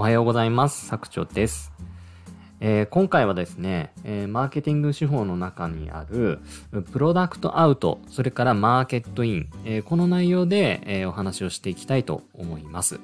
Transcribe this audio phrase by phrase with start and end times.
[0.00, 0.86] おはようございます。
[0.86, 1.72] 作長です。
[2.60, 6.38] えー、今回はですね、えー、マーケティング手法の中にある
[6.92, 13.00] プロダクトアウト、それからマーケットイン、えー、この内容で、えお話をしていきたいと思います。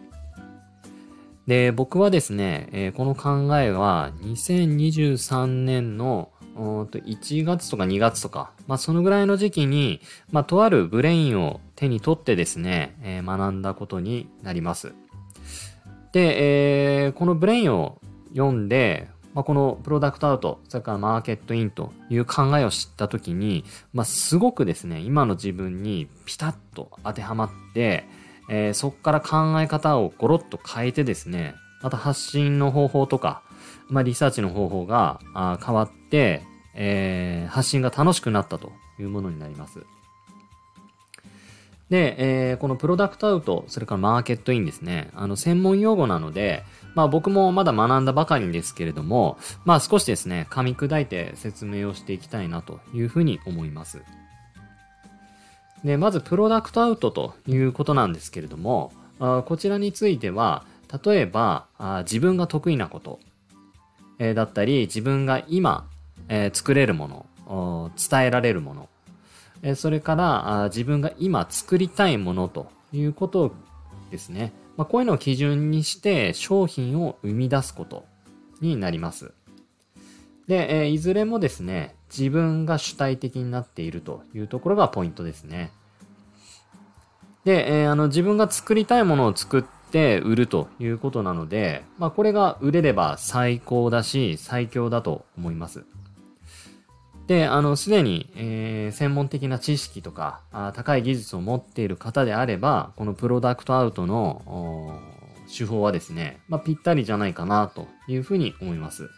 [1.48, 10.00] で、僕はですね、えこの考えは2023年の1月とか2月とか、まあそのぐらいの時期に、
[10.30, 14.94] まあとあるブレインを手に取ってですね、え学んだことになります。
[16.14, 18.00] で、えー、このブレインを
[18.32, 28.06] 読んで、まあ、このプロダクトアウト、それからマーケットインという考えを知ったときに、まあ、すごくですね、今の自分にピタッと当てはまって、
[28.48, 33.42] えー、そこから考え方をゴロッと変えてですね、また発信の方法とか、
[33.88, 36.44] まあ、リサーチの方法が変わって、
[36.74, 39.80] えー、発信が楽しくなったというものになります。
[41.94, 42.16] で、
[42.50, 45.10] えー、このプロダクトアウト、それからマーケットインですね。
[45.14, 46.64] あの、専門用語なので、
[46.96, 54.02] まあ僕もまだ学んだばかりですけれども、まあ少しですね、噛み砕いて説明をしていきたいなというふうに思います。
[55.84, 60.64] で、まずプロダクトアウトということなんですけれども、あこちらについては、
[61.04, 63.20] 例えばあ自分が得意なこと、
[64.18, 65.86] えー、だったり、自分が今、
[66.28, 68.88] えー、作れるもの、伝えられるもの、
[69.64, 73.54] えそれから自分が今作りたいものということ
[74.10, 74.52] ですね。
[74.76, 78.04] まあ、こういうのを基準にして商品を生み出すこと
[78.60, 79.32] になります。
[80.46, 85.70] で、えいずれもですね、自分が主体的になっているというところがポイントですね。
[87.44, 95.84] で、え、あの自分が作りたいものを作って売るということなので、まあ、これが売れれば最高だし最強だと思います。
[97.26, 100.42] で、あの、すでに、えー、専門的な知識とか、
[100.74, 105.00] 高い技術を持っている方であれば、このプロダクトアウトの
[105.54, 109.08] 手法はですね、まあ、ぴったりじゃないかなというふうに思います。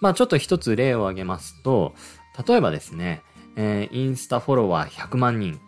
[0.00, 1.94] まあ、ちょっと一つ例を挙げますと、
[2.46, 3.22] 例えばですね、
[3.56, 5.60] えー、インスタフォロワー100万人、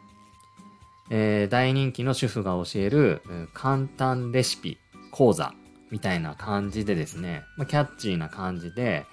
[1.11, 3.23] えー、大人気の主婦が教える
[3.53, 4.79] 簡単レシピ
[5.11, 5.53] 講座
[5.91, 9.05] みたいな感じでですね、まあ、キャッチーな感じで、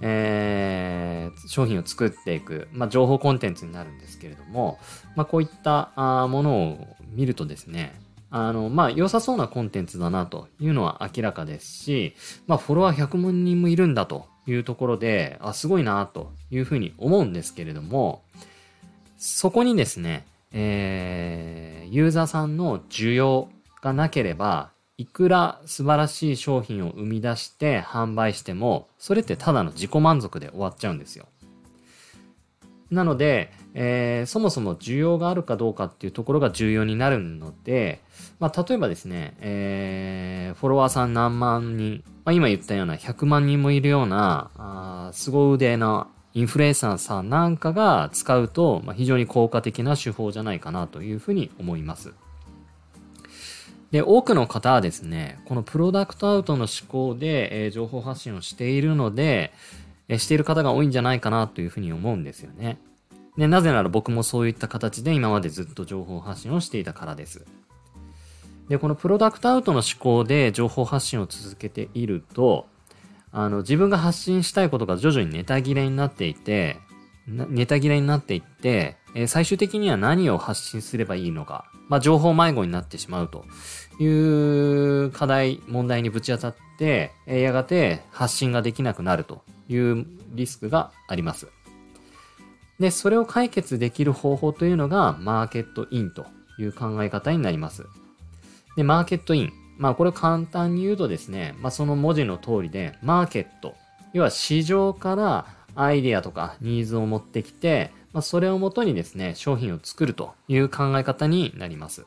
[0.00, 4.78] えー、商品を作っていく、まあ、情報コンテンツになるんですけれども、
[5.16, 8.00] まあ、こういったあものを見るとですね、
[8.30, 12.14] あの、まあ、良さそうなコンテンツだなというのは明らかですし、
[12.46, 18.22] まあ、フォロワー100万人もいるんだというところで、あ、すごいなというふうに思うんですけれども、
[19.18, 23.48] そこにですね、えー、ユーザーさんの需要
[23.82, 31.24] がなければ、いくら素晴らしい商品を生み出して販売しても、それってただの自己満足で終わっちゃうんですよ。
[32.90, 38.02] なので、えー、そもそも需要があるかどうかっていうところが重要になるので、
[38.40, 52.12] まあ、例えばですね、えー、フォロワーさん何万人、まあ、今言ったような100万人もいるような、あ凄腕なインフルエンサーさんなんかが使うと、まあ、非常に効果的な手法じゃないかなというふうに思います。
[53.90, 59.52] で、多くの方はですね、このプロダクトアウトの思考で、えー、情報発信をしているので、
[60.08, 62.78] えー、している方が多いんじゃないかなというふうに思うんですよね。
[63.36, 67.44] で、なぜなら僕もそういった形で今までずっと情報発信をしていたからです。
[68.68, 72.66] で、このプロダクトアウトの思考で情報発信を続けていると、
[73.32, 76.78] あの、自分が発信したいことが徐々にネタ切れになっていて、
[77.26, 83.44] ネタ切れになっていって、え、最終的には何を発信すればいいのか、まあ、情報迷子になってしまうと
[84.02, 91.48] いう課題、問題にぶち当たって、え、やがて発信ができなくなるというリスクがあります。
[92.78, 96.26] で、それを解決できる方法というのが、マーケットインと
[96.58, 97.86] いう考え方になります。
[98.76, 99.52] で、マーケットイン。
[99.76, 103.74] まあ、これ簡単に言うとですね、まあ、その文字の通りで、マーケット。
[104.12, 112.06] 要は市場からアイデアとかニーズを持ってきて、まあ、それをもとにですね、商品を作るという考え方になります。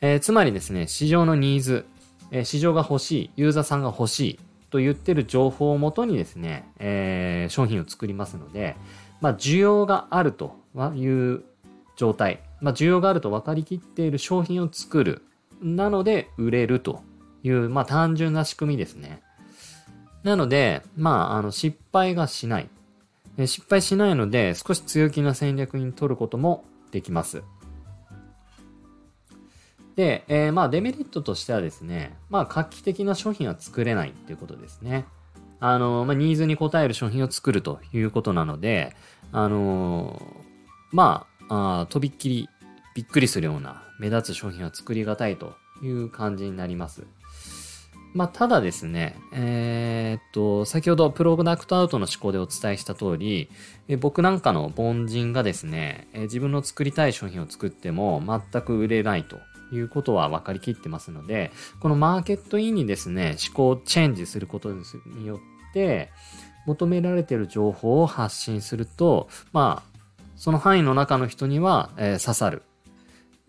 [0.00, 1.86] えー、つまりですね、市場のニーズ、
[2.30, 4.40] えー、市場が欲しい、ユーザーさんが欲しい
[4.70, 8.76] と言ってる情報をもとにですね、えー、商品を作りますので、
[9.20, 10.56] まあ、需要があると
[10.94, 11.44] いう
[11.96, 15.22] 状態、まあ、需要があると分かりきっている商品を作る。
[15.60, 17.02] なので、売れると
[17.42, 19.22] いう、まあ、単純な仕組みですね。
[20.22, 22.70] なので、まあ、あの、失敗がしない。
[23.38, 27.42] 失敗しないので、少し強気な戦略に取ることもできます。
[29.96, 35.04] で、えー、まあ、デメリットとしてはですね、まあ、画期的な商品は作れないっていうことですね。
[35.60, 38.96] あの、まあ、ニーズに応える商品を作るということなので、
[39.32, 40.20] あの
[40.90, 42.48] まあ、あとびっきり
[42.94, 47.04] びっくりするような目立つ商品は作りがたいという感じになります。
[48.12, 53.48] まあ、ただですね、えー、っと、先ほどプロダクトアウトの思考でお伝えした通り、
[53.88, 59.38] え僕なんかの凡人がですね、え自分の作りたい商品を作っても全く売れないと
[59.72, 66.10] いうことは分かりきってますので、このマーケットインにですね、思考をチェンジすることによって、
[66.66, 72.62] 求められている情報を発信すると、まあ、その範囲の中の人には、えー、刺さる。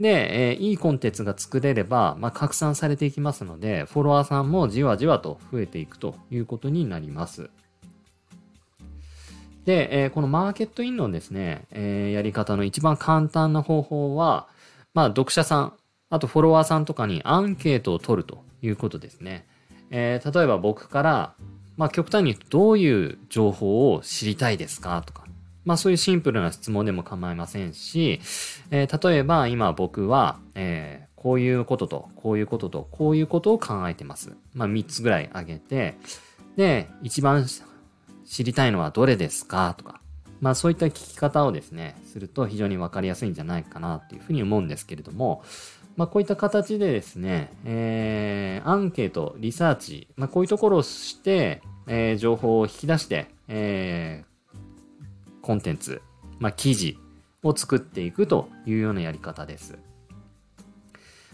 [0.01, 7.51] で、えー、いいコンテンツが作れれば、まあ、拡散されていきますので、フォロワーさんもじわじわと増えていくということになります。
[9.63, 14.47] で、えー、このマーケットインのですね、えー、やり方の一番簡単な方法は、
[14.95, 15.73] まあ、読者さん、
[16.09, 19.45] あとフォロワーさんとかにアンケートを取るということですね。
[19.91, 21.35] え、例えば僕から、
[21.77, 25.20] まあ、極端にどういう情報を知りたいですかとか、
[25.65, 28.19] まあそういうシンプルな質問でも構いませんし、
[28.71, 34.35] えー、例えば今僕は、えー、こういうことと、こういうことと、こういうことを考えてます。
[34.53, 35.95] まあ3つぐらい挙げて、
[36.57, 37.45] で、一番
[38.25, 40.01] 知りたいのはどれですかとか、
[40.39, 45.43] まあそういった聞き方をですね、すると非常にわかりやすいんじゃないかなっていうふうに思うんですけれども、
[45.95, 54.30] まあこういった形でですね、えー、アンケート、リサーチ、まあこういうところをして、えー、情報を引き出して、えー、
[55.41, 56.01] コンテンツ、
[56.39, 56.97] まあ、記事
[57.43, 59.77] を作っていくというようなやり方です。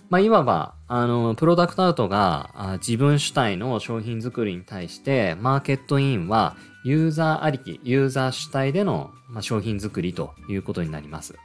[0.10, 6.56] まあ、いわば、あの、プロダクトアウトが自分主体の商品作りに対して、マーケットインは
[6.86, 9.12] ユーザーありき、ユーザー主体での、
[9.42, 11.36] 商品作りということになります。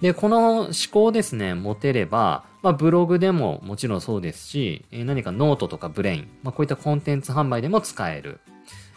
[0.00, 8.40] で、この思考ですね、持てれば、まあ、ブログでももちろんそうですし、何かノートとか Brain、まあ、こういったコンテンツ販売でも使える。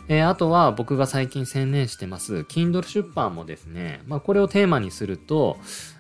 [0.08, 5.58] えー、あとは僕が最近専念してます Kindle 出版もですね、まあ、これをテーマにすると、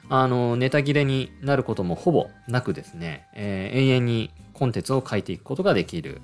[0.09, 6.21] あの、ネタ切れになることもほぼなくですね、えー、永遠にコンテンツを書いていくことができる。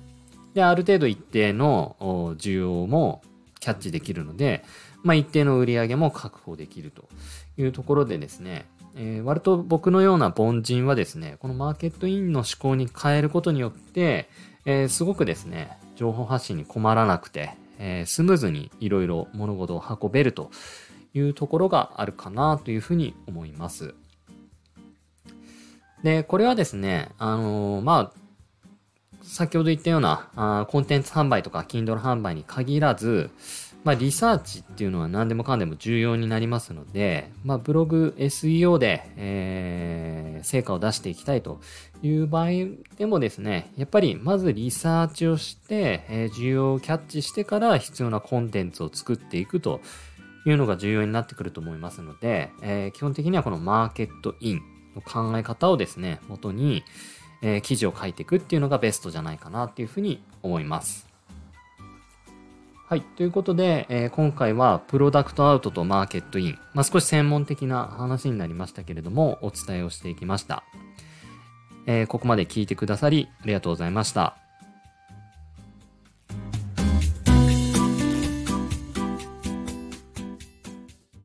[0.54, 1.96] で、ある程度一定の
[2.38, 3.22] 需要も
[3.58, 4.64] キャッチできるので、
[5.02, 7.08] まあ、一定の売り上げも確保できると
[7.56, 14.28] いうところでですね、えー、割と僕のような凡人はですね、このマーケットインの思考に変えることによって、
[14.66, 17.50] えー、すごくですね、情報発信に困らなくて、
[17.84, 20.52] えー、スムーズにいろいろ物事を運べると
[21.14, 23.96] いうところがあるかなというふうに思います。
[26.04, 33.30] で、これはですね、あのー、まあ、先ほど言ったようなあコンテンツ販売とか Kindle 販売に限らず、
[33.84, 41.60] まあ、リサーチっていうのは何でもかんでも重要になりますので、まあ、ブログ SEO で、えー、成果を出していきたいと
[42.00, 42.48] いう場合
[42.96, 49.80] でもですね、やっぱりまずリサーチをして、えー、需要をキャッチしてから必要なコンテンツを作っていくと
[50.46, 54.62] いうのが重要になってくると思いますので、えー、基本的にはこのマーケットイン
[54.94, 56.84] の考え方をですね、元に、
[57.42, 61.11] えー、記事を書いていくっていうのがベストじゃないかなっていうふうに思います。
[62.92, 63.00] はい。
[63.00, 70.62] ということで、えー、今回はプロダクトアウトとマーケットイン、まあ、少し専門的な話になりましたけれども、お伝えをしていきました。
[71.86, 74.41] えー、ここまで聞いてくださりありがとうございました。